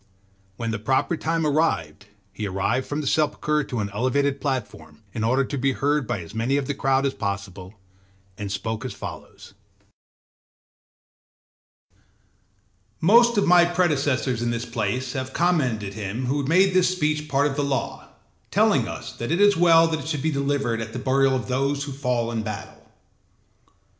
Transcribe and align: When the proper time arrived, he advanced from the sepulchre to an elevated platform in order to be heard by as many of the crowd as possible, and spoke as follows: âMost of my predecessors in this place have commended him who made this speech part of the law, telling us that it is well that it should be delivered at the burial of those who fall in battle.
When 0.57 0.71
the 0.71 0.79
proper 0.79 1.15
time 1.15 1.45
arrived, 1.45 2.07
he 2.33 2.47
advanced 2.47 2.89
from 2.89 3.01
the 3.01 3.05
sepulchre 3.05 3.63
to 3.65 3.81
an 3.81 3.91
elevated 3.93 4.41
platform 4.41 5.03
in 5.13 5.23
order 5.23 5.45
to 5.45 5.57
be 5.59 5.73
heard 5.73 6.07
by 6.07 6.21
as 6.21 6.33
many 6.33 6.57
of 6.57 6.65
the 6.65 6.73
crowd 6.73 7.05
as 7.05 7.13
possible, 7.13 7.75
and 8.35 8.51
spoke 8.51 8.83
as 8.83 8.93
follows: 8.95 9.53
âMost 12.99 13.37
of 13.37 13.45
my 13.45 13.63
predecessors 13.63 14.41
in 14.41 14.49
this 14.49 14.65
place 14.65 15.13
have 15.13 15.33
commended 15.33 15.93
him 15.93 16.25
who 16.25 16.43
made 16.45 16.73
this 16.73 16.89
speech 16.91 17.29
part 17.29 17.45
of 17.45 17.55
the 17.55 17.63
law, 17.63 18.09
telling 18.49 18.87
us 18.87 19.11
that 19.13 19.31
it 19.31 19.39
is 19.39 19.55
well 19.55 19.87
that 19.87 19.99
it 19.99 20.07
should 20.07 20.23
be 20.23 20.31
delivered 20.31 20.81
at 20.81 20.93
the 20.93 20.97
burial 20.97 21.35
of 21.35 21.47
those 21.47 21.83
who 21.83 21.91
fall 21.91 22.31
in 22.31 22.41
battle. 22.41 22.81